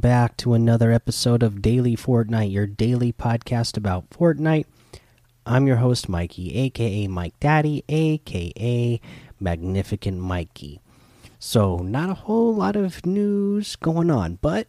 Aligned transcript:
Back 0.00 0.38
to 0.38 0.54
another 0.54 0.92
episode 0.92 1.42
of 1.42 1.60
Daily 1.60 1.94
Fortnite, 1.94 2.50
your 2.50 2.66
daily 2.66 3.12
podcast 3.12 3.76
about 3.76 4.08
Fortnite. 4.08 4.64
I'm 5.44 5.66
your 5.66 5.76
host, 5.76 6.08
Mikey, 6.08 6.56
aka 6.56 7.06
Mike 7.06 7.38
Daddy, 7.38 7.84
aka 7.86 8.98
Magnificent 9.38 10.16
Mikey. 10.18 10.80
So, 11.38 11.76
not 11.80 12.08
a 12.08 12.14
whole 12.14 12.54
lot 12.54 12.76
of 12.76 13.04
news 13.04 13.76
going 13.76 14.10
on, 14.10 14.38
but, 14.40 14.68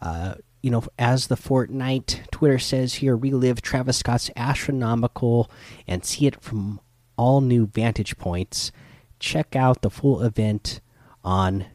uh, 0.00 0.34
you 0.62 0.70
know, 0.70 0.84
as 0.96 1.26
the 1.26 1.36
Fortnite 1.36 2.30
Twitter 2.30 2.60
says 2.60 2.94
here, 2.94 3.16
relive 3.16 3.60
Travis 3.60 3.96
Scott's 3.96 4.30
astronomical 4.36 5.50
and 5.88 6.04
see 6.04 6.28
it 6.28 6.40
from 6.40 6.78
all 7.16 7.40
new 7.40 7.66
vantage 7.66 8.16
points. 8.16 8.70
Check 9.18 9.56
out 9.56 9.82
the 9.82 9.90
full 9.90 10.22
event 10.22 10.80
on 11.24 11.66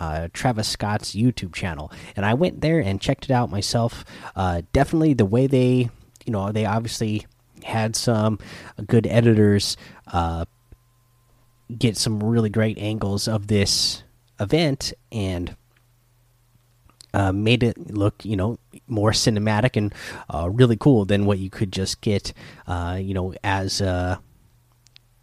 uh, 0.00 0.28
Travis 0.32 0.66
Scott's 0.68 1.14
YouTube 1.14 1.54
channel, 1.54 1.92
and 2.16 2.26
I 2.26 2.34
went 2.34 2.60
there 2.60 2.80
and 2.80 3.00
checked 3.00 3.26
it 3.26 3.30
out 3.30 3.50
myself. 3.50 4.04
Uh, 4.34 4.62
definitely 4.72 5.14
the 5.14 5.24
way 5.24 5.46
they, 5.46 5.90
you 6.24 6.32
know, 6.32 6.50
they 6.50 6.64
obviously 6.64 7.26
had 7.62 7.94
some 7.94 8.38
good 8.86 9.06
editors 9.06 9.76
uh, 10.12 10.44
get 11.78 11.96
some 11.96 12.22
really 12.22 12.48
great 12.50 12.78
angles 12.78 13.28
of 13.28 13.46
this 13.46 14.02
event 14.40 14.92
and 15.12 15.54
uh, 17.12 17.32
made 17.32 17.62
it 17.62 17.92
look, 17.92 18.24
you 18.24 18.36
know, 18.36 18.58
more 18.86 19.10
cinematic 19.10 19.76
and 19.76 19.94
uh, 20.32 20.48
really 20.50 20.76
cool 20.76 21.04
than 21.04 21.26
what 21.26 21.38
you 21.38 21.50
could 21.50 21.72
just 21.72 22.00
get, 22.00 22.32
uh, 22.66 22.98
you 23.00 23.14
know, 23.14 23.34
as 23.42 23.80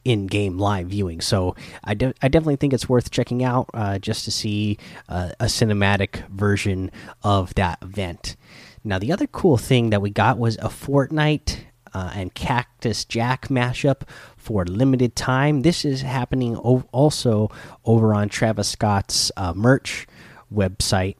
in-game 0.07 0.57
live 0.57 0.87
viewing. 0.87 1.19
So 1.19 1.55
I, 1.83 1.93
de 1.93 2.13
I 2.21 2.29
definitely 2.29 2.55
think 2.55 2.73
it's 2.73 2.87
worth 2.87 3.11
checking 3.11 3.43
out 3.43 3.69
uh, 3.73 3.99
just 3.99 4.23
to 4.25 4.31
see 4.31 4.77
uh, 5.09 5.31
a 5.39 5.45
cinematic 5.45 6.27
version 6.29 6.91
of 7.23 7.53
that 7.55 7.79
event. 7.81 8.37
Now 8.85 8.99
the 8.99 9.11
other 9.11 9.27
cool 9.27 9.57
thing 9.57 9.89
that 9.89 10.01
we 10.01 10.09
got 10.09 10.37
was 10.37 10.55
a 10.57 10.69
Fortnite 10.69 11.65
uh, 11.93 12.11
and 12.15 12.33
Cactus 12.33 13.03
Jack 13.03 13.49
mashup 13.49 14.03
for 14.37 14.63
limited 14.63 15.13
time. 15.15 15.63
This 15.63 15.83
is 15.83 16.01
happening 16.03 16.55
also 16.55 17.51
over 17.83 18.13
on 18.13 18.29
Travis 18.29 18.69
Scott's 18.69 19.29
uh, 19.35 19.53
merch 19.53 20.07
website 20.53 21.17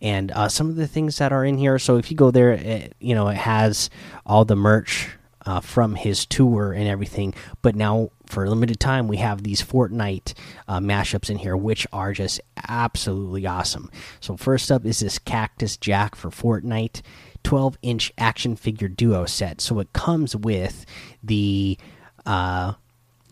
and 0.00 0.32
uh, 0.32 0.48
some 0.48 0.70
of 0.70 0.76
the 0.76 0.86
things 0.86 1.18
that 1.18 1.30
are 1.30 1.44
in 1.44 1.58
here. 1.58 1.78
So 1.78 1.98
if 1.98 2.10
you 2.10 2.16
go 2.16 2.30
there, 2.30 2.52
it, 2.52 2.94
you 3.00 3.14
know 3.14 3.28
it 3.28 3.36
has 3.36 3.90
all 4.24 4.46
the 4.46 4.56
merch 4.56 5.10
uh, 5.46 5.60
from 5.60 5.94
his 5.94 6.26
tour 6.26 6.72
and 6.72 6.86
everything. 6.88 7.34
But 7.62 7.74
now, 7.74 8.10
for 8.30 8.44
a 8.44 8.48
limited 8.50 8.80
time, 8.80 9.08
we 9.08 9.18
have 9.18 9.42
these 9.42 9.62
Fortnite 9.62 10.34
uh, 10.68 10.78
mashups 10.78 11.30
in 11.30 11.38
here, 11.38 11.56
which 11.56 11.86
are 11.92 12.12
just 12.12 12.40
absolutely 12.68 13.46
awesome. 13.46 13.90
So, 14.20 14.36
first 14.36 14.70
up 14.70 14.84
is 14.84 15.00
this 15.00 15.18
Cactus 15.18 15.76
Jack 15.76 16.14
for 16.14 16.30
Fortnite 16.30 17.02
12 17.42 17.78
inch 17.82 18.12
action 18.18 18.56
figure 18.56 18.88
duo 18.88 19.26
set. 19.26 19.60
So, 19.60 19.78
it 19.80 19.92
comes 19.92 20.36
with 20.36 20.86
the 21.22 21.78
uh, 22.26 22.74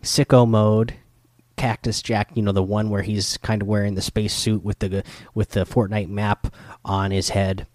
sicko 0.01 0.47
mode. 0.47 0.95
Cactus 1.55 2.01
Jack, 2.01 2.31
you 2.35 2.41
know 2.41 2.53
the 2.53 2.63
one 2.63 2.89
where 2.89 3.01
he's 3.01 3.35
kind 3.37 3.61
of 3.61 3.67
wearing 3.67 3.95
the 3.95 4.01
space 4.01 4.33
suit 4.33 4.63
with 4.63 4.79
the 4.79 5.03
with 5.33 5.49
the 5.49 5.65
Fortnite 5.65 6.07
map 6.07 6.53
on 6.85 7.11
his 7.11 7.29
head. 7.29 7.67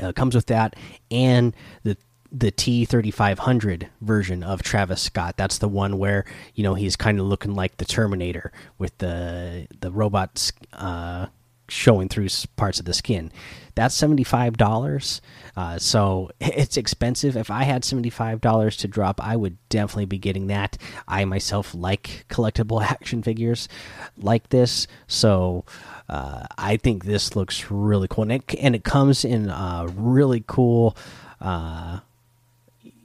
Uh, 0.00 0.12
comes 0.12 0.34
with 0.34 0.46
that 0.46 0.74
and 1.10 1.54
the 1.84 1.96
the 2.34 2.50
T3500 2.50 3.86
version 4.00 4.42
of 4.42 4.62
Travis 4.62 5.00
Scott. 5.00 5.36
That's 5.36 5.58
the 5.58 5.68
one 5.68 5.98
where 5.98 6.24
you 6.54 6.64
know 6.64 6.74
he's 6.74 6.96
kind 6.96 7.20
of 7.20 7.26
looking 7.26 7.54
like 7.54 7.76
the 7.76 7.84
Terminator 7.84 8.52
with 8.76 8.98
the 8.98 9.68
the 9.80 9.92
robots 9.92 10.52
uh, 10.72 11.26
showing 11.68 12.08
through 12.08 12.28
parts 12.56 12.80
of 12.80 12.86
the 12.86 12.92
skin. 12.92 13.30
That's 13.76 13.94
seventy 13.94 14.24
five 14.24 14.56
dollars. 14.56 15.22
Uh, 15.56 15.78
so 15.78 16.32
it's 16.40 16.76
expensive. 16.76 17.36
If 17.36 17.52
I 17.52 17.62
had 17.62 17.84
seventy 17.84 18.10
five 18.10 18.40
dollars 18.40 18.76
to 18.78 18.88
drop, 18.88 19.24
I 19.24 19.36
would 19.36 19.56
definitely 19.68 20.06
be 20.06 20.18
getting 20.18 20.48
that. 20.48 20.76
I 21.06 21.24
myself 21.24 21.72
like 21.72 22.26
collectible 22.28 22.82
action 22.90 23.22
figures 23.22 23.68
like 24.16 24.48
this, 24.48 24.86
so. 25.06 25.64
Uh, 26.06 26.46
I 26.58 26.76
think 26.76 27.06
this 27.06 27.34
looks 27.34 27.70
really 27.70 28.08
cool, 28.08 28.24
and 28.24 28.32
it, 28.32 28.54
and 28.60 28.74
it 28.74 28.84
comes 28.84 29.24
in 29.24 29.48
uh, 29.48 29.88
really 29.96 30.44
cool 30.46 30.98
uh, 31.40 32.00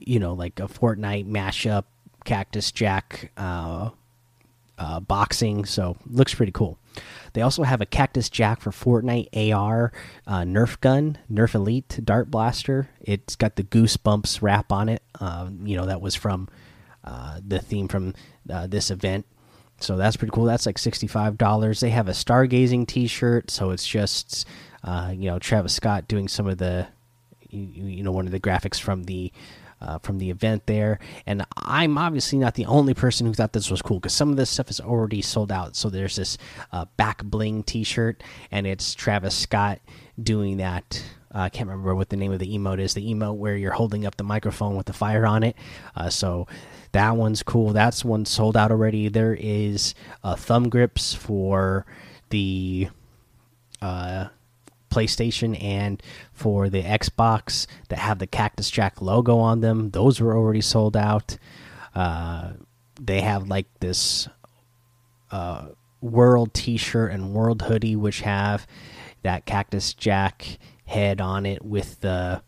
you 0.00 0.18
know, 0.18 0.32
like 0.32 0.58
a 0.58 0.68
Fortnite 0.68 1.28
mashup, 1.28 1.84
Cactus 2.24 2.72
Jack 2.72 3.30
uh, 3.36 3.90
uh, 4.78 5.00
boxing. 5.00 5.64
So 5.64 5.96
looks 6.06 6.34
pretty 6.34 6.52
cool. 6.52 6.78
They 7.32 7.42
also 7.42 7.62
have 7.62 7.80
a 7.80 7.86
Cactus 7.86 8.28
Jack 8.28 8.60
for 8.60 8.70
Fortnite 8.70 9.52
AR 9.54 9.92
uh, 10.26 10.40
Nerf 10.40 10.80
gun, 10.80 11.18
Nerf 11.30 11.54
Elite 11.54 12.00
Dart 12.02 12.30
Blaster. 12.30 12.88
It's 13.00 13.36
got 13.36 13.56
the 13.56 13.62
Goosebumps 13.62 14.42
wrap 14.42 14.72
on 14.72 14.88
it. 14.88 15.02
Uh, 15.20 15.50
you 15.62 15.76
know, 15.76 15.86
that 15.86 16.00
was 16.00 16.14
from 16.14 16.48
uh, 17.04 17.40
the 17.46 17.60
theme 17.60 17.88
from 17.88 18.14
uh, 18.50 18.66
this 18.66 18.90
event. 18.90 19.26
So 19.80 19.96
that's 19.96 20.16
pretty 20.16 20.32
cool. 20.32 20.44
That's 20.44 20.66
like 20.66 20.76
$65. 20.76 21.80
They 21.80 21.90
have 21.90 22.08
a 22.08 22.12
stargazing 22.12 22.86
t 22.86 23.06
shirt. 23.06 23.50
So 23.50 23.70
it's 23.70 23.86
just, 23.86 24.46
uh, 24.84 25.12
you 25.14 25.30
know, 25.30 25.38
Travis 25.38 25.74
Scott 25.74 26.08
doing 26.08 26.28
some 26.28 26.46
of 26.46 26.58
the, 26.58 26.86
you, 27.48 27.84
you 27.84 28.02
know, 28.02 28.12
one 28.12 28.26
of 28.26 28.32
the 28.32 28.40
graphics 28.40 28.78
from 28.78 29.04
the 29.04 29.32
uh, 29.80 29.98
from 29.98 30.18
the 30.18 30.30
event 30.30 30.66
there. 30.66 30.98
And 31.26 31.44
I'm 31.56 31.98
obviously 31.98 32.38
not 32.38 32.54
the 32.54 32.66
only 32.66 32.94
person 32.94 33.26
who 33.26 33.34
thought 33.34 33.52
this 33.52 33.70
was 33.70 33.82
cool 33.82 33.98
because 33.98 34.14
some 34.14 34.30
of 34.30 34.36
this 34.36 34.50
stuff 34.50 34.70
is 34.70 34.80
already 34.80 35.22
sold 35.22 35.52
out. 35.52 35.76
So 35.76 35.90
there's 35.90 36.16
this 36.16 36.38
uh, 36.72 36.86
back 36.96 37.24
bling 37.24 37.62
T-shirt, 37.62 38.22
and 38.50 38.66
it's 38.66 38.94
Travis 38.94 39.34
Scott 39.34 39.80
doing 40.22 40.58
that. 40.58 41.02
Uh, 41.34 41.38
I 41.40 41.48
can't 41.48 41.68
remember 41.68 41.94
what 41.94 42.08
the 42.08 42.16
name 42.16 42.32
of 42.32 42.40
the 42.40 42.56
emote 42.56 42.80
is. 42.80 42.94
The 42.94 43.14
emote 43.14 43.36
where 43.36 43.56
you're 43.56 43.72
holding 43.72 44.04
up 44.04 44.16
the 44.16 44.24
microphone 44.24 44.76
with 44.76 44.86
the 44.86 44.92
fire 44.92 45.26
on 45.26 45.44
it. 45.44 45.56
Uh, 45.94 46.10
so 46.10 46.48
that 46.92 47.16
one's 47.16 47.42
cool. 47.42 47.72
That's 47.72 48.04
one 48.04 48.24
sold 48.24 48.56
out 48.56 48.72
already. 48.72 49.08
There 49.08 49.36
is 49.38 49.94
uh, 50.24 50.34
thumb 50.34 50.68
grips 50.68 51.14
for 51.14 51.86
the 52.30 52.88
uh, 53.80 54.28
PlayStation 54.90 55.60
and 55.62 56.02
for 56.32 56.68
the 56.68 56.82
Xbox 56.82 57.66
that 57.88 57.98
have 57.98 58.18
the 58.18 58.26
Cactus 58.26 58.70
Jack 58.70 59.00
logo 59.00 59.38
on 59.38 59.60
them. 59.60 59.90
Those 59.90 60.20
were 60.20 60.36
already 60.36 60.60
sold 60.60 60.96
out. 60.96 61.38
Uh, 61.94 62.52
they 63.00 63.20
have 63.20 63.48
like 63.48 63.66
this 63.80 64.28
uh, 65.30 65.68
World 66.00 66.52
T-shirt 66.54 67.12
and 67.12 67.32
World 67.32 67.62
hoodie, 67.62 67.96
which 67.96 68.20
have 68.20 68.66
that 69.22 69.46
Cactus 69.46 69.94
Jack 69.94 70.58
head 70.86 71.20
on 71.20 71.46
it 71.46 71.64
with 71.64 72.00
the 72.00 72.42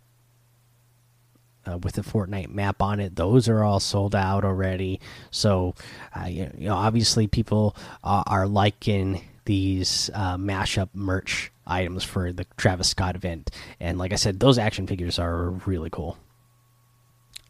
uh, 1.65 1.79
with 1.79 1.95
the 1.95 2.03
Fortnite 2.03 2.49
map 2.49 2.83
on 2.83 2.99
it. 2.99 3.15
Those 3.15 3.49
are 3.49 3.63
all 3.63 3.79
sold 3.79 4.15
out 4.15 4.45
already. 4.45 5.01
So, 5.31 5.75
uh, 6.19 6.27
you 6.27 6.51
know, 6.59 6.75
obviously 6.75 7.29
people 7.29 7.77
are, 8.03 8.25
are 8.27 8.47
liking 8.49 9.23
these 9.45 10.11
uh, 10.13 10.37
mashup 10.37 10.89
merch 10.93 11.52
items 11.67 12.05
for 12.05 12.33
the 12.33 12.45
Travis 12.57 12.89
Scott 12.89 13.17
event. 13.17 13.51
And 13.81 13.99
like 13.99 14.13
I 14.13 14.17
said, 14.17 14.41
those 14.41 14.59
action 14.59 14.87
figures 14.87 15.19
are 15.19 15.51
really 15.51 15.91
cool. 15.91 16.19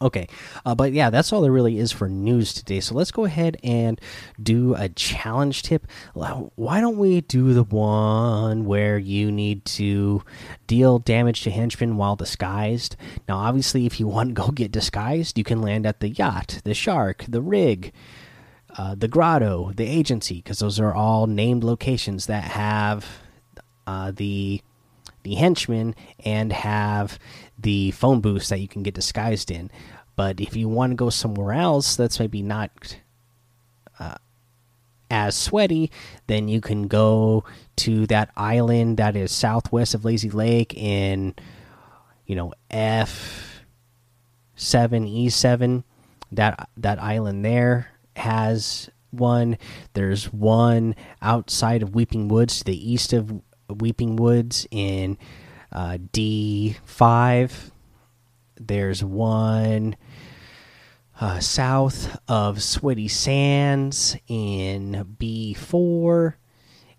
Okay, 0.02 0.26
uh, 0.66 0.74
but 0.74 0.92
yeah, 0.92 1.10
that's 1.10 1.32
all 1.32 1.42
there 1.42 1.52
really 1.52 1.78
is 1.78 1.92
for 1.92 2.08
news 2.08 2.52
today. 2.52 2.80
So 2.80 2.92
let's 2.96 3.12
go 3.12 3.25
ahead 3.25 3.56
and 3.62 4.00
do 4.42 4.75
a 4.75 4.88
challenge 4.88 5.62
tip. 5.62 5.87
Why 6.14 6.81
don't 6.81 6.98
we 6.98 7.20
do 7.20 7.54
the 7.54 7.62
one 7.62 8.64
where 8.64 8.98
you 8.98 9.31
need 9.31 9.64
to 9.66 10.25
deal 10.66 10.98
damage 10.98 11.42
to 11.42 11.52
henchmen 11.52 11.96
while 11.96 12.16
disguised? 12.16 12.96
Now, 13.28 13.37
obviously, 13.37 13.87
if 13.87 14.00
you 14.00 14.08
want 14.08 14.31
to 14.31 14.42
go 14.42 14.48
get 14.48 14.72
disguised, 14.72 15.38
you 15.38 15.44
can 15.44 15.62
land 15.62 15.87
at 15.87 16.00
the 16.00 16.08
yacht, 16.08 16.60
the 16.64 16.75
shark, 16.75 17.25
the 17.28 17.40
rig, 17.40 17.92
uh, 18.76 18.96
the 18.96 19.06
grotto, 19.06 19.70
the 19.72 19.87
agency, 19.87 20.37
because 20.37 20.58
those 20.58 20.81
are 20.81 20.92
all 20.92 21.28
named 21.28 21.62
locations 21.62 22.26
that 22.26 22.42
have 22.42 23.06
uh, 23.87 24.12
the 24.14 24.62
the 25.23 25.34
henchmen 25.34 25.94
and 26.25 26.52
have 26.52 27.19
the 27.58 27.93
phone 27.93 28.20
booths 28.20 28.49
that 28.49 28.61
you 28.61 28.69
can 28.69 28.82
get 28.82 28.94
disguised 28.94 29.50
in. 29.50 29.70
But 30.17 30.40
if 30.40 30.56
you 30.56 30.69
want 30.69 30.90
to 30.93 30.96
go 30.96 31.11
somewhere 31.11 31.52
else 31.52 31.96
that's 31.96 32.19
maybe 32.20 32.43
not 32.43 32.96
uh, 33.99 34.17
as 35.11 35.37
sweaty, 35.37 35.90
then 36.26 36.49
you 36.49 36.61
can 36.61 36.88
go 36.88 37.44
to 37.76 38.06
that 38.08 38.31
island 38.37 38.96
that 38.96 39.17
is 39.17 39.31
southwest 39.31 39.94
of 39.94 40.05
Lazy 40.05 40.31
Lake 40.31 40.75
in, 40.75 41.35
you 42.26 42.35
know, 42.35 42.52
F 42.70 43.64
seven 44.56 45.06
E 45.06 45.28
seven. 45.28 45.85
That 46.31 46.69
that 46.76 47.00
island 47.02 47.44
there 47.44 47.88
has 48.17 48.90
one. 49.11 49.58
There's 49.93 50.32
one 50.32 50.94
outside 51.20 51.82
of 51.82 51.94
Weeping 51.94 52.28
Woods 52.28 52.58
to 52.58 52.64
the 52.64 52.93
east 52.93 53.12
of 53.12 53.40
Weeping 53.74 54.16
Woods 54.16 54.66
in 54.70 55.19
uh, 55.72 55.98
D5. 56.12 57.70
There's 58.56 59.02
one 59.04 59.96
uh, 61.20 61.40
south 61.40 62.19
of 62.28 62.62
Sweaty 62.62 63.08
Sands 63.08 64.16
in 64.28 65.16
B4. 65.19 66.34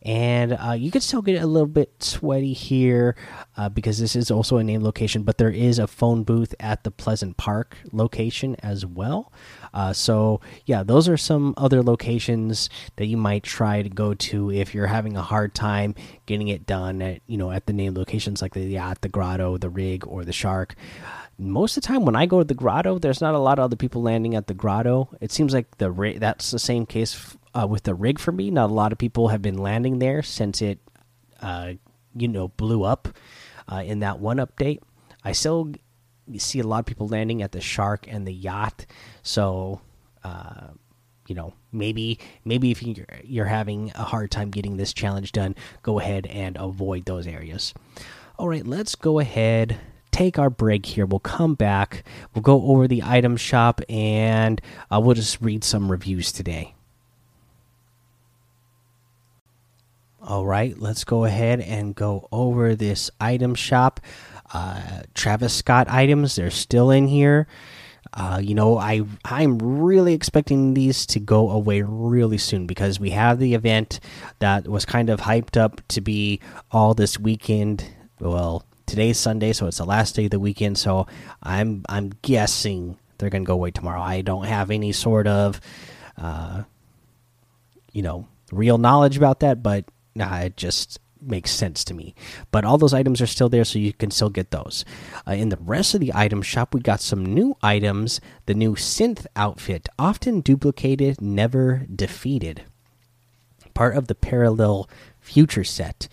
And 0.04 0.54
uh, 0.54 0.72
you 0.72 0.92
can 0.92 1.02
still 1.02 1.22
get 1.22 1.42
a 1.42 1.48
little 1.48 1.68
bit 1.68 2.04
sweaty 2.04 2.54
here 2.54 3.16
uh, 3.56 3.70
because 3.70 4.00
this 4.00 4.16
is 4.16 4.30
also 4.30 4.58
a 4.58 4.64
named 4.64 4.84
location 4.84 5.24
but 5.24 5.38
there 5.38 5.50
is 5.50 5.80
a 5.80 5.88
phone 5.88 6.24
booth 6.24 6.54
at 6.60 6.84
the 6.84 6.92
pleasant 6.92 7.38
park 7.38 7.78
location 7.92 8.56
as 8.62 8.86
well 8.86 9.32
uh, 9.74 9.94
so 9.94 10.42
yeah 10.66 10.84
those 10.84 11.08
are 11.08 11.18
some 11.18 11.54
other 11.58 11.82
locations 11.82 12.70
that 12.98 13.06
you 13.06 13.18
might 13.18 13.44
try 13.44 13.82
to 13.82 13.90
go 13.90 14.14
to 14.14 14.52
if 14.52 14.74
you're 14.74 14.88
having 14.88 15.16
a 15.16 15.22
hard 15.22 15.54
time 15.56 15.96
getting 16.26 16.50
it 16.50 16.66
done 16.66 17.02
at 17.02 17.22
you 17.28 17.38
know 17.38 17.52
at 17.52 17.66
the 17.66 17.74
named 17.74 17.98
locations 17.98 18.42
like 18.42 18.54
the 18.54 18.62
yacht 18.62 19.02
the 19.02 19.10
grotto 19.10 19.58
the 19.58 19.70
rig 19.70 20.06
or 20.06 20.26
the 20.26 20.34
shark 20.34 20.76
most 21.38 21.76
of 21.76 21.84
the 21.84 21.88
time 21.88 22.06
when 22.06 22.16
I 22.16 22.28
go 22.28 22.40
to 22.40 22.44
the 22.44 22.54
grotto, 22.54 23.00
there's 23.00 23.20
not 23.20 23.34
a 23.34 23.40
lot 23.40 23.58
of 23.58 23.64
other 23.64 23.76
people 23.76 24.04
landing 24.04 24.36
at 24.36 24.46
the 24.46 24.54
grotto. 24.54 25.10
It 25.20 25.32
seems 25.32 25.52
like 25.54 25.78
the 25.78 26.16
that's 26.20 26.52
the 26.52 26.60
same 26.60 26.86
case 26.86 27.36
uh, 27.54 27.68
with 27.68 27.84
the 27.84 27.94
rig 27.94 28.20
for 28.20 28.32
me. 28.32 28.52
Not 28.52 28.70
a 28.70 28.74
lot 28.74 28.92
of 28.92 28.98
people 28.98 29.30
have 29.30 29.42
been 29.42 29.58
landing 29.58 30.00
there 30.00 30.22
since 30.22 30.62
it, 30.62 30.80
uh, 31.42 31.74
you 32.16 32.28
know, 32.28 32.50
blew 32.50 32.84
up 32.84 33.08
uh, 33.72 33.84
in 33.86 34.00
that 34.00 34.20
one 34.20 34.38
update. 34.38 34.80
I 35.24 35.32
still 35.32 35.74
see 36.38 36.60
a 36.60 36.68
lot 36.68 36.80
of 36.80 36.86
people 36.86 37.08
landing 37.08 37.42
at 37.42 37.52
the 37.52 37.62
shark 37.62 38.06
and 38.08 38.28
the 38.28 38.34
yacht. 38.34 38.86
So, 39.22 39.82
uh, 40.24 40.68
you 41.28 41.36
know, 41.36 41.54
maybe 41.72 42.20
maybe 42.44 42.72
if 42.72 42.84
you're, 42.84 43.06
you're 43.24 43.46
having 43.46 43.92
a 43.96 44.04
hard 44.04 44.32
time 44.32 44.50
getting 44.52 44.78
this 44.78 44.94
challenge 44.94 45.32
done, 45.32 45.56
go 45.82 46.00
ahead 46.00 46.28
and 46.28 46.58
avoid 46.58 47.06
those 47.06 47.28
areas. 47.28 47.74
All 48.38 48.50
right, 48.50 48.66
let's 48.66 48.96
go 48.96 49.20
ahead 49.20 49.80
take 50.14 50.40
our 50.40 50.50
break 50.50 50.86
here. 50.86 51.06
We'll 51.06 51.20
come 51.20 51.56
back. 51.56 52.06
We'll 52.34 52.44
go 52.44 52.62
over 52.68 52.88
the 52.88 53.04
item 53.04 53.36
shop 53.36 53.82
and 53.90 54.62
uh, 54.90 55.02
we'll 55.02 55.16
just 55.16 55.42
read 55.42 55.64
some 55.64 55.92
reviews 55.92 56.32
today. 56.32 56.76
All 60.26 60.46
right, 60.46 60.80
let's 60.80 61.04
go 61.04 61.26
ahead 61.26 61.60
and 61.60 61.94
go 61.94 62.30
over 62.32 62.76
this 62.76 63.12
item 63.20 63.56
shop. 63.56 64.00
Uh, 64.54 65.02
Travis 65.14 65.54
Scott 65.54 65.90
items, 65.90 66.38
they're 66.38 66.50
still 66.50 66.92
in 66.92 67.08
here. 67.08 67.46
Uh, 68.14 68.40
you 68.42 68.56
know, 68.56 68.78
I 68.78 69.02
I'm 69.26 69.58
really 69.58 70.14
expecting 70.14 70.76
these 70.76 71.06
to 71.08 71.20
go 71.20 71.50
away 71.50 71.82
really 71.82 72.38
soon 72.38 72.68
because 72.68 73.02
we 73.02 73.10
have 73.10 73.38
the 73.38 73.54
event 73.54 74.00
that 74.40 74.66
was 74.66 74.86
kind 74.86 75.10
of 75.10 75.20
hyped 75.20 75.58
up 75.58 75.82
to 75.90 76.00
be 76.00 76.40
all 76.72 76.94
this 76.94 77.20
weekend. 77.20 77.84
Well, 78.20 78.64
today's 78.86 79.18
Sunday, 79.18 79.52
so 79.52 79.68
it's 79.68 79.80
the 79.80 79.86
last 79.86 80.16
day 80.16 80.26
of 80.26 80.32
the 80.32 80.40
weekend. 80.40 80.78
So 80.78 81.06
I'm 81.42 81.84
I'm 81.90 82.12
guessing 82.22 82.98
they're 83.18 83.30
gonna 83.30 83.44
go 83.44 83.56
away 83.56 83.72
tomorrow. 83.72 84.02
I 84.02 84.22
don't 84.22 84.46
have 84.46 84.72
any 84.72 84.94
sort 84.94 85.28
of, 85.28 85.60
uh, 86.18 86.64
you 87.92 88.04
know, 88.04 88.28
real 88.54 88.78
knowledge 88.78 89.18
about 89.18 89.42
that, 89.42 89.62
but 89.62 89.86
it 90.16 90.58
just 90.58 91.00
makes 91.26 91.52
sense 91.52 91.84
to 91.86 91.94
me. 91.94 92.14
But 92.52 92.66
all 92.66 92.78
those 92.78 92.94
items 92.94 93.22
are 93.22 93.28
still 93.28 93.50
there, 93.50 93.64
so 93.64 93.80
you 93.80 93.94
can 93.94 94.12
still 94.12 94.30
get 94.30 94.52
those. 94.52 94.86
Uh, 95.28 95.32
in 95.32 95.50
the 95.50 95.58
rest 95.58 95.94
of 95.94 96.02
the 96.02 96.12
item 96.14 96.42
shop, 96.42 96.74
we 96.74 96.82
got 96.82 97.02
some 97.02 97.26
new 97.26 97.56
items. 97.62 98.20
The 98.46 98.54
new 98.54 98.76
synth 98.76 99.26
outfit, 99.36 99.90
often 99.98 100.42
duplicated, 100.42 101.22
never 101.22 101.86
defeated. 101.94 102.64
Part 103.74 103.96
of 103.96 104.08
the 104.08 104.16
parallel 104.16 104.90
future 105.20 105.64
set 105.64 106.08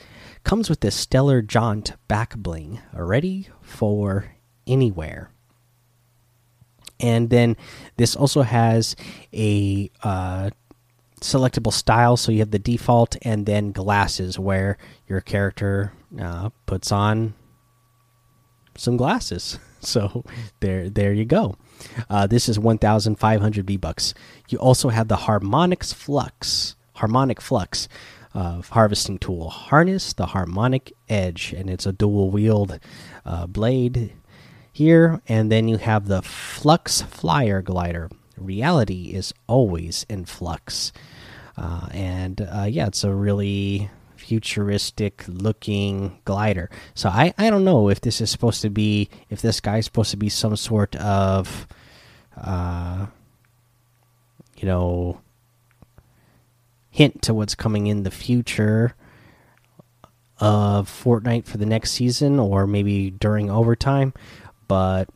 comes 0.44 0.70
with 0.70 0.81
this 0.81 0.94
stellar 0.94 1.43
jaunt 1.43 1.94
back 2.08 2.37
bling, 2.37 2.81
ready 2.94 3.49
for 3.61 4.32
anywhere. 4.67 5.31
And 6.99 7.31
then 7.31 7.56
this 7.97 8.14
also 8.14 8.43
has 8.43 8.94
a 9.32 9.91
uh, 10.02 10.50
selectable 11.20 11.72
styles. 11.72 12.20
So 12.20 12.32
you 12.32 12.40
have 12.40 12.50
the 12.50 12.58
default 12.58 13.17
and 13.22 13.46
then 13.46 13.72
glasses 13.72 14.38
where 14.38 14.78
your 15.08 15.20
character 15.20 15.93
uh, 16.20 16.50
puts 16.67 16.93
on 16.93 17.34
some 18.76 18.96
glasses. 18.96 19.58
So 19.82 20.26
there, 20.61 20.90
there 20.90 21.14
you 21.14 21.25
go. 21.25 21.56
Uh, 22.11 22.26
this 22.26 22.50
is 22.50 22.58
1,500 22.58 23.67
V 23.67 23.78
bucks. 23.78 24.12
You 24.50 24.58
also 24.58 24.90
have 24.90 25.08
the 25.08 25.17
harmonics 25.17 25.90
flux, 25.90 26.76
harmonic 26.96 27.40
flux, 27.40 27.88
uh, 28.34 28.61
harvesting 28.61 29.19
tool. 29.19 29.49
Harness 29.49 30.12
the 30.12 30.26
harmonic 30.26 30.93
edge, 31.08 31.55
and 31.56 31.70
it's 31.70 31.87
a 31.87 31.93
dual 31.93 32.31
wield 32.31 32.78
uh, 33.25 33.46
blade 33.46 34.12
here. 34.70 35.23
And 35.26 35.50
then 35.50 35.66
you 35.66 35.78
have 35.78 36.08
the 36.08 36.20
flux 36.20 37.00
flyer 37.00 37.62
glider. 37.62 38.11
Reality 38.40 39.12
is 39.14 39.32
always 39.46 40.06
in 40.08 40.25
flux. 40.25 40.92
Uh, 41.56 41.88
and 41.92 42.40
uh, 42.40 42.66
yeah, 42.69 42.87
it's 42.87 43.04
a 43.04 43.12
really 43.12 43.90
futuristic 44.16 45.25
looking 45.26 46.19
glider. 46.25 46.70
So 46.94 47.08
I 47.08 47.34
I 47.37 47.50
don't 47.50 47.64
know 47.64 47.88
if 47.88 48.00
this 48.00 48.20
is 48.20 48.31
supposed 48.31 48.62
to 48.62 48.70
be 48.70 49.08
if 49.28 49.42
this 49.42 49.60
guy's 49.60 49.87
supposed 49.87 50.10
to 50.12 50.16
be 50.16 50.28
some 50.28 50.56
sort 50.56 50.94
of 50.96 51.66
uh 52.37 53.06
you 54.58 54.66
know 54.69 55.20
hint 56.90 57.22
to 57.22 57.34
what's 57.34 57.54
coming 57.54 57.87
in 57.87 58.02
the 58.02 58.10
future 58.10 58.94
of 60.38 60.88
Fortnite 60.88 61.46
for 61.46 61.58
the 61.58 61.66
next 61.66 61.92
season 61.92 62.38
or 62.38 62.66
maybe 62.66 63.10
during 63.10 63.50
overtime, 63.50 64.12
but 64.69 65.08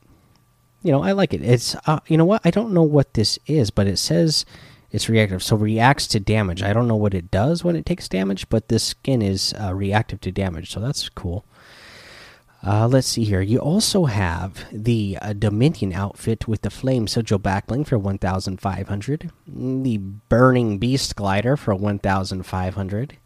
you 0.84 0.92
know, 0.92 1.02
I 1.02 1.12
like 1.12 1.32
it. 1.32 1.42
It's 1.42 1.74
uh, 1.86 1.98
you 2.06 2.16
know 2.16 2.26
what? 2.26 2.42
I 2.44 2.50
don't 2.50 2.72
know 2.72 2.82
what 2.82 3.14
this 3.14 3.38
is, 3.46 3.70
but 3.70 3.86
it 3.86 3.96
says 3.96 4.44
it's 4.90 5.08
reactive, 5.08 5.42
so 5.42 5.56
reacts 5.56 6.06
to 6.08 6.20
damage. 6.20 6.62
I 6.62 6.74
don't 6.74 6.86
know 6.86 6.94
what 6.94 7.14
it 7.14 7.30
does 7.30 7.64
when 7.64 7.74
it 7.74 7.86
takes 7.86 8.06
damage, 8.06 8.48
but 8.50 8.68
this 8.68 8.84
skin 8.84 9.22
is 9.22 9.54
uh, 9.60 9.74
reactive 9.74 10.20
to 10.20 10.30
damage, 10.30 10.70
so 10.70 10.80
that's 10.80 11.08
cool. 11.08 11.46
Uh, 12.62 12.86
let's 12.86 13.08
see 13.08 13.24
here. 13.24 13.40
You 13.40 13.58
also 13.58 14.04
have 14.04 14.66
the 14.70 15.18
uh, 15.20 15.32
Dominion 15.32 15.92
outfit 15.94 16.46
with 16.46 16.62
the 16.62 16.70
Flame 16.70 17.06
Sigil 17.06 17.38
backbling 17.38 17.86
for 17.86 17.98
1,500. 17.98 19.30
The 19.46 19.98
Burning 19.98 20.78
Beast 20.78 21.16
glider 21.16 21.56
for 21.56 21.74
1,500. 21.74 23.16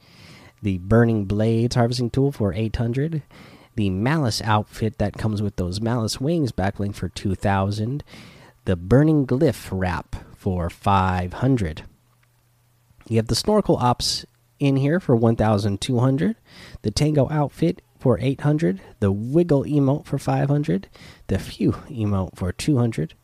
The 0.62 0.78
Burning 0.78 1.24
Blades 1.24 1.74
harvesting 1.74 2.10
tool 2.10 2.32
for 2.32 2.52
800. 2.52 3.22
The 3.78 3.90
Malice 3.90 4.42
outfit 4.42 4.98
that 4.98 5.16
comes 5.16 5.40
with 5.40 5.54
those 5.54 5.80
Malice 5.80 6.20
wings 6.20 6.50
backbling 6.50 6.96
for 6.96 7.08
2,000. 7.08 8.02
The 8.64 8.74
Burning 8.74 9.24
Glyph 9.24 9.68
wrap 9.70 10.16
for 10.34 10.68
500. 10.68 11.84
You 13.06 13.16
have 13.18 13.28
the 13.28 13.36
snorkel 13.36 13.76
ops 13.76 14.26
in 14.58 14.78
here 14.78 14.98
for 14.98 15.14
1200. 15.14 16.34
The 16.82 16.90
Tango 16.90 17.28
outfit 17.30 17.80
for 18.00 18.18
800. 18.18 18.80
The 18.98 19.12
wiggle 19.12 19.62
emote 19.62 20.06
for 20.06 20.18
500. 20.18 20.88
The 21.28 21.38
phew 21.38 21.70
emote 21.88 22.34
for 22.34 22.50
200. 22.50 23.14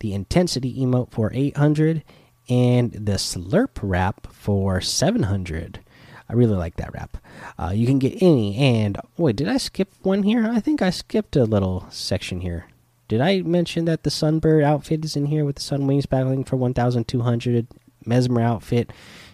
The 0.00 0.14
intensity 0.14 0.74
emote 0.78 1.10
for 1.10 1.30
800 1.34 2.02
and 2.48 2.92
the 2.92 3.18
slurp 3.18 3.78
wrap 3.82 4.26
for 4.32 4.80
700. 4.80 5.80
I 6.28 6.34
really 6.34 6.56
like 6.56 6.76
that 6.76 6.92
wrap. 6.92 7.18
Uh, 7.58 7.72
you 7.74 7.86
can 7.86 7.98
get 7.98 8.22
any 8.22 8.56
and 8.56 8.98
wait, 9.16 9.36
did 9.36 9.48
I 9.48 9.56
skip 9.56 9.92
one 10.02 10.22
here? 10.22 10.46
I 10.46 10.60
think 10.60 10.82
I 10.82 10.90
skipped 10.90 11.36
a 11.36 11.44
little 11.44 11.86
section 11.90 12.40
here. 12.40 12.66
Did 13.08 13.20
I 13.20 13.42
mention 13.42 13.84
that 13.84 14.04
the 14.04 14.10
Sunbird 14.10 14.64
outfit 14.64 15.04
is 15.04 15.16
in 15.16 15.26
here 15.26 15.44
with 15.44 15.56
the 15.56 15.62
Sun 15.62 15.86
Wings 15.86 16.06
backbling 16.06 16.46
for 16.46 16.56
1,200? 16.56 17.66
Mesmer 18.06 18.40
outfit 18.40 18.90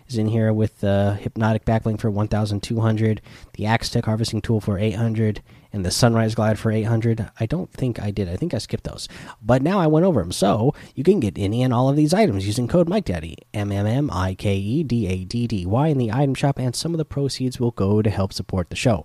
is 0.09 0.19
in 0.19 0.29
here 0.29 0.53
with 0.53 0.81
the 0.81 1.17
Hypnotic 1.21 1.65
backbling 1.65 1.99
for 2.01 2.11
1,200, 2.11 3.21
the 3.55 3.67
Axe 3.67 3.91
Tech 3.91 4.07
harvesting 4.07 4.41
tool 4.41 4.61
for 4.61 4.79
800, 4.79 5.43
and 5.73 5.85
the 5.85 5.91
Sunrise 5.91 6.35
Glide 6.35 6.59
for 6.59 6.71
800. 6.71 7.31
I 7.39 7.47
don't 7.47 7.71
think 7.73 8.01
I 8.01 8.11
did. 8.11 8.29
I 8.29 8.37
think 8.37 8.55
I 8.55 8.59
skipped 8.59 8.85
those. 8.85 9.09
But 9.43 9.63
now 9.63 9.79
I 9.79 9.87
went 9.87 10.07
over 10.07 10.21
them. 10.21 10.33
So 10.33 10.75
you 10.95 11.05
can 11.05 11.21
get 11.21 11.39
any 11.39 11.63
and 11.63 11.73
all 11.73 11.89
of 11.89 11.97
these 11.97 12.15
items 12.15 12.47
using 12.47 12.69
code 12.69 12.89
mike 12.89 13.07
MikeDaddy, 13.07 13.35
M 13.55 13.73
M 13.73 13.87
M 13.87 14.11
I 14.13 14.35
K 14.35 14.57
E 14.57 14.83
D 14.83 15.07
A 15.07 15.25
D 15.25 15.47
D 15.47 15.67
Y, 15.67 15.89
in 15.89 15.99
the 15.99 16.13
item 16.13 16.35
shop, 16.35 16.59
and 16.59 16.75
some 16.75 16.93
of 16.95 16.99
the 16.99 17.05
proceeds 17.05 17.61
will 17.61 17.71
go 17.73 18.03
to 18.03 18.11
help 18.11 18.33
support 18.33 18.71
the 18.71 18.77
show. 18.77 19.05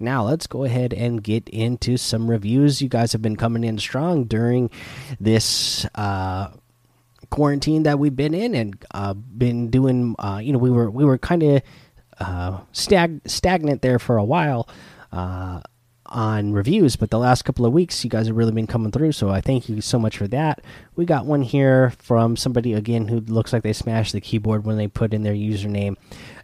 Now, 0.00 0.24
let's 0.24 0.46
go 0.46 0.64
ahead 0.64 0.92
and 0.92 1.22
get 1.22 1.48
into 1.48 1.96
some 1.96 2.30
reviews. 2.30 2.80
You 2.80 2.88
guys 2.88 3.12
have 3.12 3.22
been 3.22 3.36
coming 3.36 3.64
in 3.64 3.78
strong 3.78 4.24
during 4.24 4.70
this 5.18 5.86
uh, 5.94 6.52
quarantine 7.30 7.82
that 7.82 7.98
we've 7.98 8.14
been 8.16 8.34
in 8.34 8.54
and 8.54 8.84
uh, 8.92 9.14
been 9.14 9.70
doing. 9.70 10.14
Uh, 10.18 10.40
you 10.42 10.52
know, 10.52 10.58
we 10.58 10.70
were 10.70 10.90
we 10.90 11.04
were 11.04 11.18
kind 11.18 11.42
of 11.42 11.62
uh, 12.20 12.60
stag 12.72 13.20
stagnant 13.26 13.82
there 13.82 13.98
for 13.98 14.16
a 14.16 14.24
while 14.24 14.68
uh, 15.12 15.60
on 16.08 16.52
reviews, 16.52 16.96
but 16.96 17.10
the 17.10 17.18
last 17.18 17.44
couple 17.44 17.66
of 17.66 17.72
weeks, 17.72 18.02
you 18.04 18.10
guys 18.10 18.26
have 18.26 18.36
really 18.36 18.52
been 18.52 18.66
coming 18.66 18.90
through. 18.90 19.12
So 19.12 19.30
I 19.30 19.40
thank 19.40 19.68
you 19.68 19.80
so 19.80 19.98
much 19.98 20.16
for 20.16 20.28
that. 20.28 20.62
We 20.96 21.04
got 21.04 21.26
one 21.26 21.42
here 21.42 21.90
from 21.98 22.36
somebody 22.36 22.72
again 22.72 23.08
who 23.08 23.20
looks 23.20 23.52
like 23.52 23.62
they 23.62 23.72
smashed 23.72 24.12
the 24.12 24.20
keyboard 24.20 24.64
when 24.64 24.76
they 24.76 24.88
put 24.88 25.12
in 25.12 25.22
their 25.22 25.34
username 25.34 25.96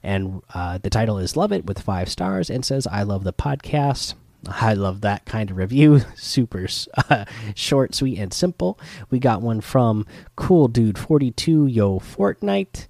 and 0.02 0.42
uh, 0.52 0.78
the 0.78 0.90
title 0.90 1.18
is 1.18 1.36
Love 1.36 1.52
It 1.52 1.64
with 1.64 1.80
five 1.80 2.08
stars 2.08 2.50
and 2.50 2.64
says, 2.64 2.86
I 2.86 3.02
love 3.02 3.24
the 3.24 3.32
podcast. 3.32 4.14
I 4.46 4.74
love 4.74 5.00
that 5.00 5.24
kind 5.24 5.50
of 5.50 5.56
review. 5.56 6.00
Super 6.16 6.66
uh, 7.08 7.24
short, 7.54 7.94
sweet, 7.94 8.18
and 8.18 8.32
simple. 8.32 8.78
We 9.10 9.18
got 9.18 9.40
one 9.40 9.62
from 9.62 10.06
Cool 10.36 10.68
Dude 10.68 10.98
42 10.98 11.66
Yo 11.66 11.98
Fortnite. 11.98 12.86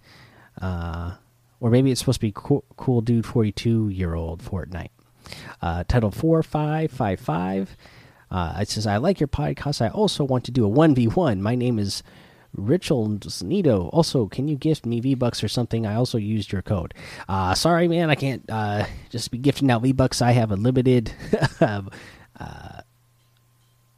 Uh, 0.61 1.15
or 1.61 1.71
maybe 1.71 1.91
it's 1.91 2.01
supposed 2.01 2.21
to 2.21 2.27
be 2.27 2.33
cool, 2.35 2.65
cool 2.77 3.01
dude 3.01 3.25
42 3.25 3.89
year 3.89 4.15
old 4.15 4.43
Fortnite. 4.43 4.91
Uh, 5.63 5.85
title 5.85 6.11
4555. 6.11 7.77
Uh, 8.31 8.59
it 8.61 8.69
says, 8.69 8.87
I 8.87 8.97
like 8.97 9.21
your 9.21 9.29
podcast. 9.29 9.81
I 9.81 9.89
also 9.89 10.25
want 10.25 10.45
to 10.45 10.51
do 10.51 10.67
a 10.67 10.71
1v1. 10.71 11.41
My 11.41 11.55
name 11.55 11.79
is 11.79 12.03
Richel 12.57 13.43
Nito. 13.43 13.89
Also, 13.89 14.27
can 14.27 14.49
you 14.49 14.57
gift 14.57 14.87
me 14.87 15.01
V 15.01 15.15
Bucks 15.15 15.43
or 15.43 15.49
something? 15.49 15.87
I 15.87 15.95
also 15.95 16.19
used 16.19 16.53
your 16.53 16.63
code. 16.63 16.95
Uh, 17.29 17.55
sorry, 17.55 17.89
man, 17.89 18.11
I 18.11 18.15
can't 18.15 18.45
uh, 18.49 18.87
just 19.11 19.31
be 19.31 19.39
gifting 19.39 19.71
out 19.71 19.83
V 19.83 19.93
Bucks. 19.93 20.23
I 20.23 20.33
have 20.33 20.51
a 20.51 20.57
limited 20.57 21.13
uh, 21.61 21.83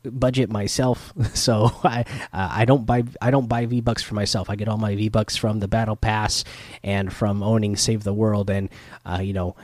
budget 0.05 0.51
myself, 0.51 1.13
so 1.35 1.71
I 1.85 2.01
uh, 2.33 2.49
I 2.53 2.65
don't 2.65 2.87
buy 2.87 3.05
I 3.21 3.31
don't 3.31 3.49
buy 3.49 3.67
V 3.67 3.81
Bucks 3.81 4.03
for 4.03 4.15
myself. 4.15 4.49
I 4.51 4.57
get 4.57 4.69
all 4.69 4.79
my 4.79 4.95
V 4.95 5.09
Bucks 5.09 5.37
from 5.37 5.61
the 5.61 5.69
Battle 5.69 5.97
Pass 5.97 6.45
and 6.83 7.13
from 7.13 7.43
owning 7.43 7.77
Save 7.77 8.05
the 8.05 8.15
World, 8.15 8.51
and 8.51 8.71
uh, 9.05 9.21
you 9.23 9.33
know. 9.33 9.57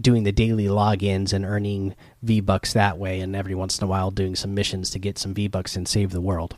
Doing 0.00 0.24
the 0.24 0.32
daily 0.32 0.66
logins 0.66 1.32
and 1.32 1.44
earning 1.44 1.94
V 2.22 2.40
Bucks 2.40 2.72
that 2.72 2.98
way, 2.98 3.20
and 3.20 3.34
every 3.34 3.54
once 3.54 3.78
in 3.78 3.84
a 3.84 3.88
while 3.88 4.10
doing 4.10 4.34
some 4.36 4.54
missions 4.54 4.90
to 4.90 4.98
get 4.98 5.18
some 5.18 5.34
V 5.34 5.48
Bucks 5.48 5.76
and 5.76 5.86
save 5.86 6.10
the 6.10 6.20
world. 6.20 6.56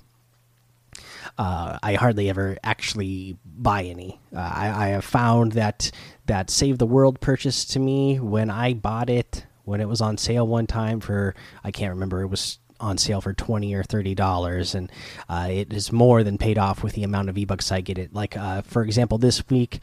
Uh, 1.38 1.78
I 1.82 1.94
hardly 1.94 2.28
ever 2.28 2.58
actually 2.62 3.36
buy 3.44 3.84
any. 3.84 4.18
Uh, 4.34 4.40
I, 4.40 4.86
I, 4.86 4.88
have 4.88 5.04
found 5.04 5.52
that 5.52 5.90
that 6.26 6.50
Save 6.50 6.78
the 6.78 6.86
World 6.86 7.20
purchase 7.20 7.64
to 7.66 7.78
me 7.78 8.18
when 8.18 8.50
I 8.50 8.74
bought 8.74 9.08
it 9.08 9.46
when 9.64 9.80
it 9.80 9.88
was 9.88 10.00
on 10.00 10.18
sale 10.18 10.46
one 10.46 10.66
time 10.66 11.00
for 11.00 11.34
I 11.62 11.70
can't 11.70 11.94
remember 11.94 12.22
it 12.22 12.26
was 12.28 12.58
on 12.80 12.98
sale 12.98 13.20
for 13.20 13.32
20 13.32 13.74
or 13.74 13.82
30 13.82 14.14
dollars 14.14 14.74
and 14.74 14.90
uh, 15.28 15.48
it 15.50 15.72
is 15.72 15.92
more 15.92 16.24
than 16.24 16.38
paid 16.38 16.58
off 16.58 16.82
with 16.82 16.94
the 16.94 17.04
amount 17.04 17.28
of 17.28 17.34
v-bucks 17.34 17.70
i 17.70 17.82
get 17.82 17.98
it 17.98 18.14
like 18.14 18.38
uh, 18.38 18.62
for 18.62 18.82
example 18.82 19.18
this 19.18 19.46
week 19.50 19.80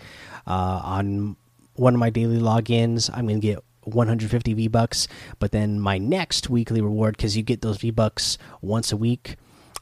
uh, 0.48 0.82
on 0.84 1.36
one 1.78 1.94
of 1.94 2.00
my 2.00 2.10
daily 2.10 2.40
logins 2.40 3.10
i'm 3.14 3.28
gonna 3.28 3.40
get 3.40 3.60
150 3.84 4.54
v 4.54 4.68
bucks 4.68 5.08
but 5.40 5.52
then 5.52 5.80
my 5.80 5.98
next 5.98 6.50
weekly 6.50 6.82
reward 6.82 7.16
because 7.16 7.38
you 7.38 7.44
get 7.44 7.62
those 7.62 7.78
v 7.78 7.92
bucks 7.92 8.38
once 8.62 8.92
a 8.92 8.98
week 8.98 9.38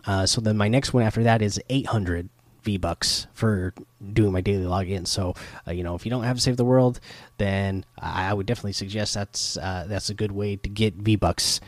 uh, 0.07 0.25
so 0.25 0.39
then 0.39 0.55
my 0.57 0.67
next 0.67 0.93
one 0.93 1.03
after 1.03 1.23
that 1.23 1.41
is 1.41 1.59
800 1.69 2.29
V 2.65 2.77
bucks 2.77 3.27
for 3.33 3.73
doing 4.13 4.33
my 4.33 4.41
daily 4.41 4.65
login. 4.65 5.07
So 5.07 5.35
uh, 5.67 5.71
you 5.71 5.83
know, 5.83 5.95
if 5.95 6.05
you 6.05 6.09
don't 6.09 6.23
have 6.23 6.41
Save 6.41 6.57
the 6.57 6.65
World, 6.65 6.99
then 7.37 7.85
I 7.97 8.33
would 8.33 8.47
definitely 8.47 8.73
suggest 8.73 9.13
that's 9.13 9.55
uh, 9.57 9.85
that's 9.87 10.09
a 10.09 10.13
good 10.13 10.31
way 10.31 10.57
to 10.57 10.69
get 10.69 10.95
V 10.95 11.15
bucks. 11.15 11.61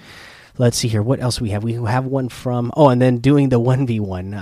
Let's 0.57 0.77
see 0.77 0.87
here. 0.87 1.03
What 1.03 1.21
else 1.21 1.39
we 1.39 1.51
have? 1.51 1.63
We 1.63 1.73
have 1.73 2.05
one 2.05 2.29
from 2.29 2.71
oh, 2.75 2.89
and 2.89 3.01
then 3.01 3.19
doing 3.19 3.49
the 3.49 3.59
one 3.59 3.85
v 3.85 3.99
one. 3.99 4.33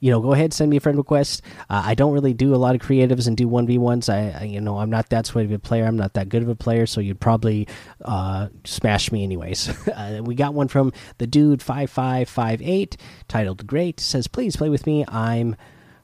You 0.00 0.10
know, 0.10 0.20
go 0.20 0.32
ahead, 0.32 0.54
send 0.54 0.70
me 0.70 0.78
a 0.78 0.80
friend 0.80 0.96
request. 0.96 1.42
Uh, 1.68 1.82
I 1.84 1.94
don't 1.94 2.12
really 2.12 2.32
do 2.32 2.54
a 2.54 2.56
lot 2.56 2.74
of 2.74 2.80
creatives 2.80 3.28
and 3.28 3.36
do 3.36 3.46
one 3.46 3.66
v 3.66 3.76
ones. 3.76 4.08
I, 4.08 4.44
you 4.44 4.60
know, 4.60 4.78
I'm 4.78 4.88
not 4.88 5.10
that 5.10 5.26
sweet 5.26 5.44
of 5.44 5.52
a 5.52 5.58
player. 5.58 5.84
I'm 5.84 5.96
not 5.96 6.14
that 6.14 6.30
good 6.30 6.42
of 6.42 6.48
a 6.48 6.54
player, 6.56 6.86
so 6.86 7.00
you'd 7.02 7.20
probably 7.20 7.68
uh, 8.04 8.48
smash 8.64 9.12
me 9.12 9.22
anyways. 9.22 9.68
uh, 9.88 10.20
we 10.24 10.34
got 10.34 10.54
one 10.54 10.68
from 10.68 10.92
the 11.18 11.26
dude 11.26 11.62
five 11.62 11.90
five 11.90 12.28
five 12.28 12.62
eight, 12.62 12.96
titled 13.28 13.66
"Great." 13.66 14.00
Says, 14.00 14.26
"Please 14.26 14.56
play 14.56 14.70
with 14.70 14.86
me. 14.86 15.04
I'm 15.06 15.54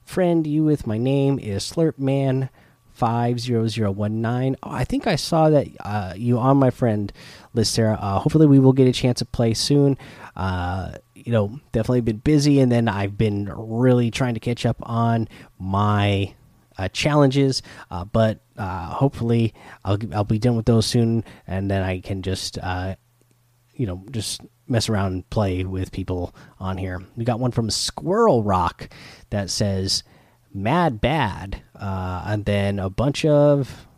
friend 0.04 0.46
you 0.46 0.64
with 0.64 0.86
my 0.86 0.98
name 0.98 1.38
is 1.38 1.64
Slurpman." 1.64 2.50
Five 2.92 3.40
zero 3.40 3.68
zero 3.68 3.90
one 3.90 4.22
nine. 4.22 4.56
Oh, 4.62 4.70
I 4.70 4.84
think 4.84 5.06
I 5.06 5.16
saw 5.16 5.50
that 5.50 5.66
uh, 5.80 6.14
you 6.16 6.38
on 6.38 6.56
my 6.56 6.70
friend 6.70 7.12
list, 7.52 7.74
Sarah. 7.74 7.98
Uh, 8.00 8.20
hopefully, 8.20 8.46
we 8.46 8.58
will 8.58 8.72
get 8.72 8.88
a 8.88 8.92
chance 8.92 9.18
to 9.18 9.26
play 9.26 9.52
soon. 9.52 9.98
Uh, 10.34 10.92
you 11.26 11.32
know, 11.32 11.58
definitely 11.72 12.02
been 12.02 12.18
busy, 12.18 12.60
and 12.60 12.70
then 12.70 12.86
I've 12.86 13.18
been 13.18 13.52
really 13.52 14.12
trying 14.12 14.34
to 14.34 14.40
catch 14.40 14.64
up 14.64 14.76
on 14.84 15.28
my 15.58 16.32
uh, 16.78 16.86
challenges. 16.88 17.62
Uh, 17.90 18.04
but 18.04 18.42
uh, 18.56 18.90
hopefully, 18.90 19.52
I'll 19.84 19.98
I'll 20.14 20.22
be 20.22 20.38
done 20.38 20.54
with 20.54 20.66
those 20.66 20.86
soon, 20.86 21.24
and 21.44 21.68
then 21.68 21.82
I 21.82 21.98
can 21.98 22.22
just 22.22 22.58
uh, 22.58 22.94
you 23.74 23.88
know 23.88 24.04
just 24.12 24.40
mess 24.68 24.88
around 24.88 25.14
and 25.14 25.30
play 25.30 25.64
with 25.64 25.90
people 25.90 26.32
on 26.60 26.78
here. 26.78 27.02
We 27.16 27.24
got 27.24 27.40
one 27.40 27.50
from 27.50 27.70
Squirrel 27.70 28.44
Rock 28.44 28.88
that 29.30 29.50
says 29.50 30.04
"Mad 30.54 31.00
Bad," 31.00 31.60
uh, 31.74 32.22
and 32.24 32.44
then 32.44 32.78
a 32.78 32.88
bunch 32.88 33.24
of 33.24 33.88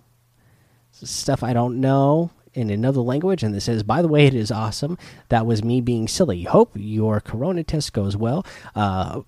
stuff 0.92 1.42
I 1.42 1.52
don't 1.52 1.78
know 1.82 2.30
in 2.58 2.70
another 2.70 3.00
language, 3.00 3.42
and 3.42 3.54
it 3.54 3.60
says, 3.60 3.82
"By 3.82 4.02
the 4.02 4.08
way, 4.08 4.26
it 4.26 4.34
is 4.34 4.50
awesome." 4.50 4.98
That 5.28 5.46
was 5.46 5.64
me 5.64 5.80
being 5.80 6.08
silly. 6.08 6.42
Hope 6.42 6.72
your 6.74 7.20
Corona 7.20 7.62
test 7.64 7.92
goes 7.92 8.16
well. 8.16 8.44
Uh, 8.74 9.22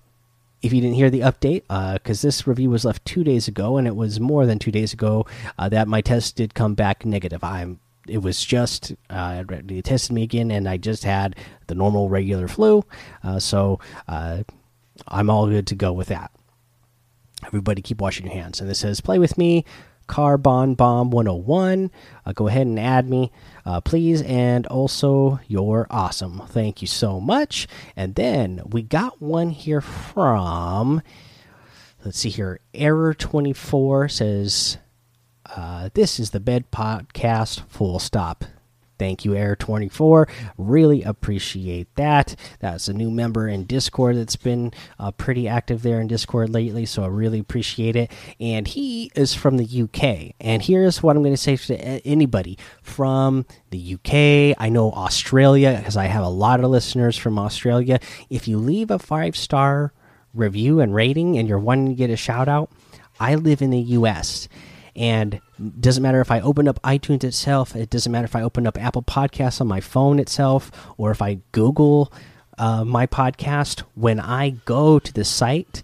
if 0.61 0.71
you 0.71 0.81
didn't 0.81 0.95
hear 0.95 1.09
the 1.09 1.21
update, 1.21 1.63
because 1.93 2.23
uh, 2.23 2.27
this 2.27 2.45
review 2.45 2.69
was 2.69 2.85
left 2.85 3.03
two 3.05 3.23
days 3.23 3.47
ago, 3.47 3.77
and 3.77 3.87
it 3.87 3.95
was 3.95 4.19
more 4.19 4.45
than 4.45 4.59
two 4.59 4.71
days 4.71 4.93
ago 4.93 5.25
uh, 5.57 5.69
that 5.69 5.87
my 5.87 6.01
test 6.01 6.35
did 6.35 6.53
come 6.53 6.75
back 6.75 7.05
negative. 7.05 7.43
I'm. 7.43 7.79
It 8.07 8.23
was 8.23 8.43
just 8.43 8.93
uh, 9.09 9.43
they 9.47 9.81
tested 9.81 10.11
me 10.11 10.23
again, 10.23 10.51
and 10.51 10.67
I 10.67 10.77
just 10.77 11.03
had 11.03 11.35
the 11.67 11.75
normal 11.75 12.09
regular 12.09 12.47
flu, 12.47 12.83
uh, 13.23 13.39
so 13.39 13.79
uh, 14.07 14.43
I'm 15.07 15.29
all 15.29 15.47
good 15.47 15.67
to 15.67 15.75
go 15.75 15.93
with 15.93 16.07
that. 16.07 16.31
Everybody, 17.45 17.81
keep 17.81 18.01
washing 18.01 18.25
your 18.25 18.35
hands. 18.35 18.59
And 18.59 18.69
this 18.69 18.79
says, 18.79 19.01
"Play 19.01 19.19
with 19.19 19.37
me." 19.37 19.65
Carbon 20.11 20.75
Bomb 20.75 21.09
101. 21.09 21.89
Uh, 22.25 22.33
go 22.33 22.49
ahead 22.49 22.67
and 22.67 22.77
add 22.77 23.09
me, 23.09 23.31
uh, 23.65 23.79
please. 23.79 24.21
And 24.23 24.67
also, 24.67 25.39
you're 25.47 25.87
awesome. 25.89 26.41
Thank 26.49 26.81
you 26.81 26.87
so 26.87 27.21
much. 27.21 27.65
And 27.95 28.13
then 28.15 28.61
we 28.69 28.81
got 28.81 29.21
one 29.21 29.51
here 29.51 29.79
from, 29.79 31.01
let's 32.03 32.19
see 32.19 32.29
here, 32.29 32.59
Error24 32.73 34.11
says, 34.11 34.77
uh, 35.45 35.89
This 35.93 36.19
is 36.19 36.31
the 36.31 36.41
Bed 36.41 36.71
Podcast, 36.71 37.61
full 37.69 37.97
stop. 37.97 38.43
Thank 39.01 39.25
you, 39.25 39.31
Air24. 39.31 40.29
Really 40.59 41.01
appreciate 41.01 41.87
that. 41.95 42.35
That's 42.59 42.87
a 42.87 42.93
new 42.93 43.09
member 43.09 43.47
in 43.47 43.65
Discord 43.65 44.15
that's 44.15 44.35
been 44.35 44.71
uh, 44.99 45.09
pretty 45.09 45.47
active 45.47 45.81
there 45.81 45.99
in 45.99 46.05
Discord 46.05 46.51
lately, 46.51 46.85
so 46.85 47.03
I 47.03 47.07
really 47.07 47.39
appreciate 47.39 47.95
it. 47.95 48.11
And 48.39 48.67
he 48.67 49.11
is 49.15 49.33
from 49.33 49.57
the 49.57 49.81
UK. 49.81 50.35
And 50.39 50.61
here's 50.61 51.01
what 51.01 51.15
I'm 51.15 51.23
going 51.23 51.33
to 51.33 51.41
say 51.41 51.55
to 51.55 51.75
anybody 52.05 52.59
from 52.83 53.47
the 53.71 53.95
UK. 53.95 54.55
I 54.63 54.69
know 54.69 54.91
Australia, 54.91 55.77
because 55.79 55.97
I 55.97 56.05
have 56.05 56.23
a 56.23 56.29
lot 56.29 56.63
of 56.63 56.69
listeners 56.69 57.17
from 57.17 57.39
Australia. 57.39 57.99
If 58.29 58.47
you 58.47 58.59
leave 58.59 58.91
a 58.91 58.99
five 58.99 59.35
star 59.35 59.93
review 60.31 60.79
and 60.79 60.93
rating 60.93 61.39
and 61.39 61.47
you're 61.49 61.57
wanting 61.57 61.87
to 61.87 61.95
get 61.95 62.11
a 62.11 62.15
shout 62.15 62.47
out, 62.47 62.69
I 63.19 63.33
live 63.33 63.63
in 63.63 63.71
the 63.71 63.81
US 63.97 64.47
and 64.95 65.39
doesn't 65.79 66.03
matter 66.03 66.21
if 66.21 66.31
I 66.31 66.41
open 66.41 66.67
up 66.67 66.81
iTunes 66.83 67.23
itself, 67.23 67.75
it 67.75 67.89
doesn't 67.89 68.11
matter 68.11 68.25
if 68.25 68.35
I 68.35 68.41
open 68.41 68.67
up 68.67 68.77
Apple 68.81 69.03
Podcasts 69.03 69.61
on 69.61 69.67
my 69.67 69.79
phone 69.79 70.19
itself, 70.19 70.71
or 70.97 71.11
if 71.11 71.21
I 71.21 71.39
Google 71.51 72.11
uh, 72.57 72.83
my 72.83 73.07
podcast. 73.07 73.81
When 73.95 74.19
I 74.19 74.51
go 74.65 74.99
to 74.99 75.13
the 75.13 75.25
site, 75.25 75.83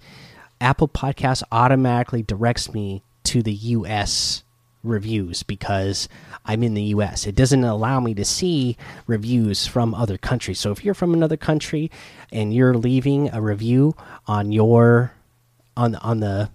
Apple 0.59 0.87
Podcasts 0.87 1.43
automatically 1.51 2.23
directs 2.23 2.73
me 2.73 3.03
to 3.23 3.41
the 3.41 3.53
US 3.53 4.43
reviews 4.83 5.43
because 5.43 6.07
I'm 6.45 6.63
in 6.63 6.73
the 6.73 6.83
US. 6.83 7.27
It 7.27 7.35
doesn't 7.35 7.63
allow 7.63 7.99
me 7.99 8.13
to 8.15 8.25
see 8.25 8.77
reviews 9.05 9.67
from 9.67 9.93
other 9.93 10.17
countries. 10.17 10.59
So 10.59 10.71
if 10.71 10.83
you're 10.83 10.93
from 10.93 11.13
another 11.13 11.37
country 11.37 11.91
and 12.31 12.53
you're 12.53 12.75
leaving 12.77 13.29
a 13.33 13.41
review 13.41 13.95
on 14.27 14.51
your 14.51 15.11
on 15.75 15.95
on 15.95 16.19
the 16.21 16.49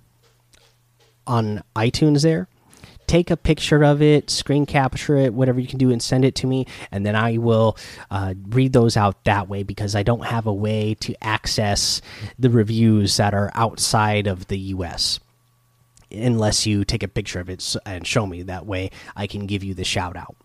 on 1.26 1.62
iTunes 1.76 2.22
there. 2.22 2.48
Take 3.06 3.30
a 3.30 3.36
picture 3.36 3.82
of 3.82 4.00
it, 4.00 4.30
screen 4.30 4.64
capture 4.64 5.16
it, 5.16 5.34
whatever 5.34 5.60
you 5.60 5.66
can 5.66 5.78
do, 5.78 5.90
and 5.90 6.02
send 6.02 6.24
it 6.24 6.34
to 6.36 6.46
me. 6.46 6.66
And 6.90 7.04
then 7.04 7.14
I 7.14 7.36
will 7.36 7.76
uh, 8.10 8.34
read 8.48 8.72
those 8.72 8.96
out 8.96 9.24
that 9.24 9.48
way 9.48 9.64
because 9.64 9.94
I 9.94 10.02
don't 10.02 10.24
have 10.24 10.46
a 10.46 10.52
way 10.52 10.94
to 11.00 11.14
access 11.22 12.00
the 12.38 12.48
reviews 12.48 13.16
that 13.18 13.34
are 13.34 13.50
outside 13.54 14.26
of 14.26 14.46
the 14.46 14.58
US 14.58 15.20
unless 16.10 16.66
you 16.66 16.84
take 16.84 17.02
a 17.02 17.08
picture 17.08 17.40
of 17.40 17.50
it 17.50 17.76
and 17.84 18.06
show 18.06 18.26
me. 18.26 18.42
That 18.42 18.66
way 18.66 18.90
I 19.16 19.26
can 19.26 19.46
give 19.46 19.64
you 19.64 19.74
the 19.74 19.84
shout 19.84 20.16
out. 20.16 20.36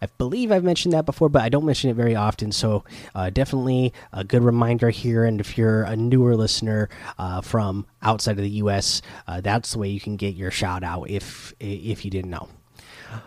I 0.00 0.06
believe 0.18 0.52
I've 0.52 0.64
mentioned 0.64 0.92
that 0.92 1.06
before, 1.06 1.28
but 1.28 1.42
I 1.42 1.48
don't 1.48 1.64
mention 1.64 1.90
it 1.90 1.94
very 1.94 2.14
often. 2.14 2.52
So 2.52 2.84
uh, 3.14 3.30
definitely 3.30 3.92
a 4.12 4.24
good 4.24 4.42
reminder 4.42 4.90
here. 4.90 5.24
And 5.24 5.40
if 5.40 5.56
you're 5.56 5.82
a 5.82 5.96
newer 5.96 6.36
listener 6.36 6.88
uh, 7.18 7.40
from 7.40 7.86
outside 8.02 8.32
of 8.32 8.44
the 8.44 8.50
U.S., 8.50 9.02
uh, 9.26 9.40
that's 9.40 9.72
the 9.72 9.78
way 9.78 9.88
you 9.88 10.00
can 10.00 10.16
get 10.16 10.34
your 10.34 10.50
shout 10.50 10.82
out 10.82 11.08
if 11.10 11.54
if 11.60 12.04
you 12.04 12.10
didn't 12.10 12.30
know. 12.30 12.48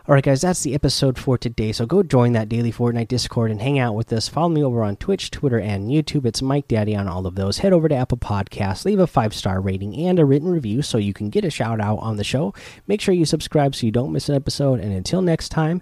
All 0.07 0.13
right, 0.13 0.23
guys, 0.23 0.41
that's 0.41 0.63
the 0.63 0.73
episode 0.73 1.17
for 1.17 1.37
today. 1.37 1.71
So 1.71 1.85
go 1.85 2.03
join 2.03 2.33
that 2.33 2.49
daily 2.49 2.71
Fortnite 2.71 3.07
Discord 3.07 3.51
and 3.51 3.61
hang 3.61 3.79
out 3.79 3.95
with 3.95 4.11
us. 4.11 4.27
Follow 4.27 4.49
me 4.49 4.63
over 4.63 4.83
on 4.83 4.97
Twitch, 4.97 5.31
Twitter, 5.31 5.59
and 5.59 5.89
YouTube. 5.89 6.25
It's 6.25 6.41
Mike 6.41 6.67
Daddy 6.67 6.95
on 6.95 7.07
all 7.07 7.25
of 7.25 7.35
those. 7.35 7.59
Head 7.59 7.73
over 7.73 7.87
to 7.87 7.95
Apple 7.95 8.17
Podcasts, 8.17 8.85
leave 8.85 8.99
a 8.99 9.07
five 9.07 9.33
star 9.33 9.61
rating 9.61 9.95
and 9.95 10.19
a 10.19 10.25
written 10.25 10.49
review 10.49 10.81
so 10.81 10.97
you 10.97 11.13
can 11.13 11.29
get 11.29 11.45
a 11.45 11.49
shout 11.49 11.79
out 11.79 11.97
on 11.97 12.17
the 12.17 12.23
show. 12.23 12.53
Make 12.85 13.01
sure 13.01 13.13
you 13.13 13.25
subscribe 13.25 13.75
so 13.75 13.85
you 13.85 13.91
don't 13.91 14.11
miss 14.11 14.29
an 14.29 14.35
episode. 14.35 14.79
And 14.79 14.93
until 14.93 15.21
next 15.21 15.49
time, 15.49 15.81